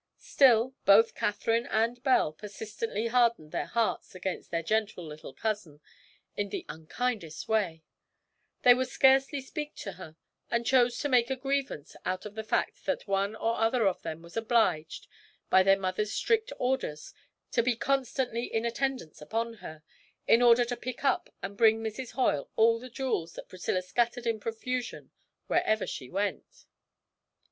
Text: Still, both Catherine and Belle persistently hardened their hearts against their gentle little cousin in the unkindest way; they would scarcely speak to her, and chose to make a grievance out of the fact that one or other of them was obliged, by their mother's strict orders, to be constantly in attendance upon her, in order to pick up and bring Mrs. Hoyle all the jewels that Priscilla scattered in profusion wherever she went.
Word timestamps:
Still, 0.17 0.73
both 0.83 1.13
Catherine 1.13 1.67
and 1.67 2.01
Belle 2.01 2.33
persistently 2.33 3.05
hardened 3.05 3.51
their 3.51 3.67
hearts 3.67 4.15
against 4.15 4.49
their 4.49 4.63
gentle 4.63 5.05
little 5.05 5.31
cousin 5.31 5.79
in 6.35 6.49
the 6.49 6.65
unkindest 6.67 7.47
way; 7.47 7.83
they 8.63 8.73
would 8.73 8.87
scarcely 8.87 9.41
speak 9.41 9.75
to 9.75 9.91
her, 9.91 10.15
and 10.49 10.65
chose 10.65 10.97
to 10.97 11.07
make 11.07 11.29
a 11.29 11.35
grievance 11.35 11.95
out 12.03 12.25
of 12.25 12.33
the 12.33 12.43
fact 12.43 12.83
that 12.87 13.05
one 13.07 13.35
or 13.35 13.59
other 13.59 13.85
of 13.87 14.01
them 14.01 14.23
was 14.23 14.35
obliged, 14.35 15.05
by 15.51 15.61
their 15.61 15.77
mother's 15.77 16.11
strict 16.11 16.51
orders, 16.57 17.13
to 17.51 17.61
be 17.61 17.75
constantly 17.75 18.45
in 18.45 18.65
attendance 18.65 19.21
upon 19.21 19.57
her, 19.61 19.83
in 20.25 20.41
order 20.41 20.65
to 20.65 20.75
pick 20.75 21.03
up 21.03 21.29
and 21.43 21.55
bring 21.55 21.79
Mrs. 21.79 22.13
Hoyle 22.13 22.49
all 22.55 22.79
the 22.79 22.89
jewels 22.89 23.33
that 23.33 23.47
Priscilla 23.47 23.83
scattered 23.83 24.25
in 24.25 24.39
profusion 24.39 25.11
wherever 25.45 25.85
she 25.85 26.09
went. 26.09 26.65